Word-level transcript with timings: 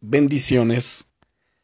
Bendiciones. 0.00 1.08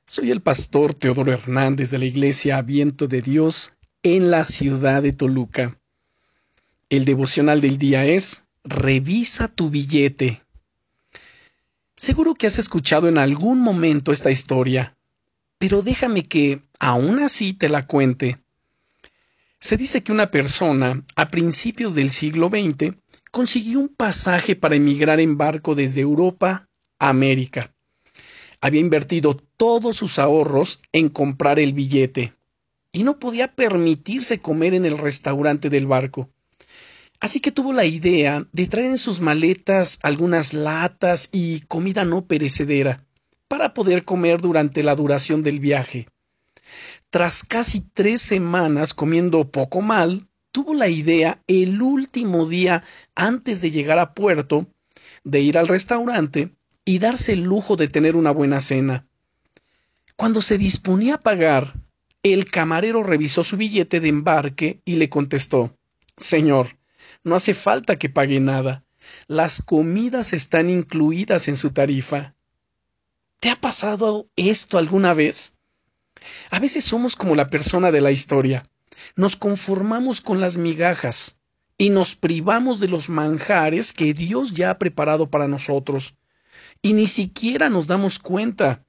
Soy 0.06 0.32
el 0.32 0.42
pastor 0.42 0.92
Teodoro 0.92 1.30
Hernández 1.32 1.92
de 1.92 1.98
la 1.98 2.04
Iglesia 2.06 2.60
Viento 2.62 3.06
de 3.06 3.22
Dios 3.22 3.74
en 4.02 4.32
la 4.32 4.42
ciudad 4.42 5.04
de 5.04 5.12
Toluca. 5.12 5.78
El 6.90 7.04
devocional 7.04 7.60
del 7.60 7.78
día 7.78 8.04
es 8.06 8.42
Revisa 8.64 9.46
tu 9.46 9.70
billete. 9.70 10.42
Seguro 11.94 12.34
que 12.34 12.48
has 12.48 12.58
escuchado 12.58 13.08
en 13.08 13.18
algún 13.18 13.60
momento 13.60 14.10
esta 14.10 14.32
historia, 14.32 14.96
pero 15.56 15.82
déjame 15.82 16.24
que 16.24 16.60
aún 16.80 17.20
así 17.20 17.52
te 17.52 17.68
la 17.68 17.86
cuente. 17.86 18.38
Se 19.60 19.76
dice 19.76 20.02
que 20.02 20.10
una 20.10 20.32
persona, 20.32 21.04
a 21.14 21.28
principios 21.28 21.94
del 21.94 22.10
siglo 22.10 22.48
XX, 22.48 22.96
consiguió 23.30 23.78
un 23.78 23.88
pasaje 23.90 24.56
para 24.56 24.74
emigrar 24.74 25.20
en 25.20 25.38
barco 25.38 25.76
desde 25.76 26.00
Europa 26.00 26.68
a 26.98 27.10
América. 27.10 27.73
Había 28.64 28.80
invertido 28.80 29.36
todos 29.58 29.98
sus 29.98 30.18
ahorros 30.18 30.80
en 30.92 31.10
comprar 31.10 31.58
el 31.58 31.74
billete 31.74 32.32
y 32.92 33.02
no 33.02 33.18
podía 33.18 33.54
permitirse 33.54 34.38
comer 34.38 34.72
en 34.72 34.86
el 34.86 34.96
restaurante 34.96 35.68
del 35.68 35.86
barco. 35.86 36.30
Así 37.20 37.40
que 37.40 37.52
tuvo 37.52 37.74
la 37.74 37.84
idea 37.84 38.46
de 38.52 38.66
traer 38.66 38.86
en 38.86 38.96
sus 38.96 39.20
maletas 39.20 39.98
algunas 40.02 40.54
latas 40.54 41.28
y 41.30 41.60
comida 41.68 42.06
no 42.06 42.24
perecedera 42.24 43.04
para 43.48 43.74
poder 43.74 44.06
comer 44.06 44.40
durante 44.40 44.82
la 44.82 44.94
duración 44.94 45.42
del 45.42 45.60
viaje. 45.60 46.08
Tras 47.10 47.44
casi 47.44 47.82
tres 47.92 48.22
semanas 48.22 48.94
comiendo 48.94 49.46
poco 49.50 49.82
mal, 49.82 50.26
tuvo 50.52 50.72
la 50.72 50.88
idea 50.88 51.42
el 51.48 51.82
último 51.82 52.48
día 52.48 52.82
antes 53.14 53.60
de 53.60 53.70
llegar 53.70 53.98
a 53.98 54.14
puerto 54.14 54.66
de 55.22 55.42
ir 55.42 55.58
al 55.58 55.68
restaurante 55.68 56.54
y 56.84 56.98
darse 56.98 57.32
el 57.32 57.42
lujo 57.42 57.76
de 57.76 57.88
tener 57.88 58.16
una 58.16 58.30
buena 58.30 58.60
cena. 58.60 59.06
Cuando 60.16 60.40
se 60.40 60.58
disponía 60.58 61.14
a 61.14 61.20
pagar, 61.20 61.74
el 62.22 62.50
camarero 62.50 63.02
revisó 63.02 63.44
su 63.44 63.56
billete 63.56 64.00
de 64.00 64.08
embarque 64.08 64.80
y 64.84 64.96
le 64.96 65.08
contestó 65.08 65.76
Señor, 66.16 66.76
no 67.24 67.34
hace 67.34 67.54
falta 67.54 67.98
que 67.98 68.08
pague 68.08 68.38
nada. 68.38 68.84
Las 69.26 69.62
comidas 69.62 70.32
están 70.32 70.70
incluidas 70.70 71.48
en 71.48 71.56
su 71.56 71.70
tarifa. 71.70 72.34
¿Te 73.40 73.50
ha 73.50 73.56
pasado 73.56 74.28
esto 74.36 74.78
alguna 74.78 75.12
vez? 75.12 75.56
A 76.50 76.60
veces 76.60 76.84
somos 76.84 77.16
como 77.16 77.34
la 77.34 77.50
persona 77.50 77.90
de 77.90 78.00
la 78.00 78.12
historia. 78.12 78.68
Nos 79.16 79.36
conformamos 79.36 80.20
con 80.20 80.40
las 80.40 80.56
migajas 80.56 81.36
y 81.76 81.90
nos 81.90 82.14
privamos 82.14 82.78
de 82.80 82.88
los 82.88 83.08
manjares 83.08 83.92
que 83.92 84.14
Dios 84.14 84.54
ya 84.54 84.70
ha 84.70 84.78
preparado 84.78 85.28
para 85.28 85.48
nosotros. 85.48 86.14
Y 86.84 86.92
ni 86.92 87.08
siquiera 87.08 87.70
nos 87.70 87.86
damos 87.86 88.18
cuenta. 88.18 88.84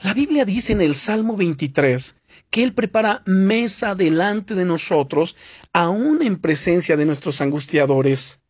La 0.00 0.12
Biblia 0.12 0.44
dice 0.44 0.72
en 0.72 0.80
el 0.80 0.96
Salmo 0.96 1.36
23 1.36 2.16
que 2.50 2.64
Él 2.64 2.74
prepara 2.74 3.22
mesa 3.26 3.94
delante 3.94 4.56
de 4.56 4.64
nosotros, 4.64 5.36
aun 5.72 6.20
en 6.20 6.36
presencia 6.36 6.96
de 6.96 7.06
nuestros 7.06 7.40
angustiadores. 7.40 8.40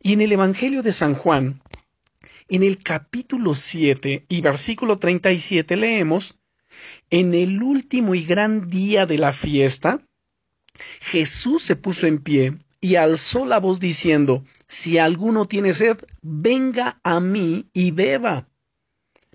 Y 0.00 0.12
en 0.12 0.20
el 0.20 0.30
Evangelio 0.30 0.84
de 0.84 0.92
San 0.92 1.14
Juan, 1.14 1.60
en 2.48 2.62
el 2.62 2.78
capítulo 2.78 3.54
7 3.54 4.24
y 4.28 4.40
versículo 4.40 5.00
37 5.00 5.74
leemos, 5.74 6.38
en 7.10 7.34
el 7.34 7.60
último 7.60 8.14
y 8.14 8.22
gran 8.22 8.70
día 8.70 9.04
de 9.04 9.18
la 9.18 9.32
fiesta, 9.32 10.00
Jesús 11.00 11.64
se 11.64 11.74
puso 11.74 12.06
en 12.06 12.20
pie 12.20 12.54
y 12.80 12.96
alzó 12.96 13.44
la 13.44 13.60
voz 13.60 13.80
diciendo, 13.80 14.44
Si 14.66 14.98
alguno 14.98 15.46
tiene 15.46 15.72
sed, 15.72 15.98
venga 16.22 17.00
a 17.02 17.20
mí 17.20 17.68
y 17.72 17.90
beba. 17.90 18.48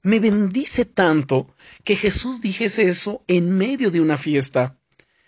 Me 0.01 0.19
bendice 0.19 0.85
tanto 0.85 1.53
que 1.83 1.95
Jesús 1.95 2.41
dijese 2.41 2.83
eso 2.83 3.23
en 3.27 3.57
medio 3.57 3.91
de 3.91 4.01
una 4.01 4.17
fiesta. 4.17 4.77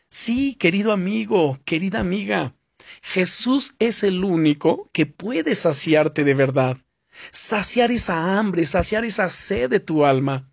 Sí, 0.09 0.55
querido 0.55 0.91
amigo, 0.91 1.59
querida 1.65 1.99
amiga, 1.99 2.55
Jesús 3.01 3.75
es 3.79 4.03
el 4.03 4.23
único 4.23 4.89
que 4.93 5.05
puede 5.05 5.55
saciarte 5.55 6.23
de 6.23 6.33
verdad, 6.33 6.77
saciar 7.31 7.91
esa 7.91 8.37
hambre, 8.37 8.65
saciar 8.65 9.03
esa 9.05 9.29
sed 9.29 9.69
de 9.69 9.79
tu 9.79 10.05
alma. 10.05 10.49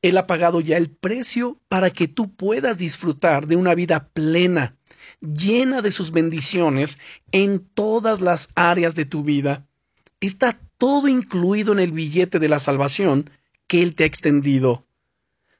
Él 0.00 0.16
ha 0.16 0.26
pagado 0.26 0.60
ya 0.60 0.76
el 0.76 0.90
precio 0.90 1.60
para 1.68 1.90
que 1.90 2.08
tú 2.08 2.34
puedas 2.34 2.78
disfrutar 2.78 3.46
de 3.46 3.56
una 3.56 3.74
vida 3.74 4.08
plena, 4.08 4.76
llena 5.20 5.82
de 5.82 5.90
sus 5.90 6.10
bendiciones 6.12 6.98
en 7.32 7.60
todas 7.60 8.20
las 8.20 8.50
áreas 8.54 8.94
de 8.94 9.04
tu 9.04 9.22
vida. 9.22 9.66
Está 10.20 10.58
todo 10.78 11.08
incluido 11.08 11.72
en 11.72 11.80
el 11.80 11.92
billete 11.92 12.38
de 12.38 12.48
la 12.48 12.58
salvación 12.58 13.30
que 13.66 13.82
Él 13.82 13.94
te 13.94 14.04
ha 14.04 14.06
extendido. 14.06 14.86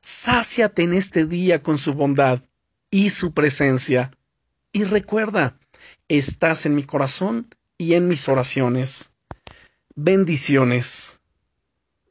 Sáciate 0.01 0.83
en 0.83 0.95
este 0.95 1.27
día 1.27 1.63
con 1.63 1.79
su 1.79 1.95
bondad 1.95 2.43
y 2.91 3.11
su 3.11 3.33
presencia. 3.33 4.13
Y 4.73 4.85
recuerda, 4.85 5.59
estás 6.09 6.67
en 6.67 6.75
mi 6.75 6.85
corazón 6.85 7.49
y 7.79 7.95
en 7.95 8.09
mis 8.09 8.29
oraciones. 8.29 9.13
Bendiciones. 9.95 11.21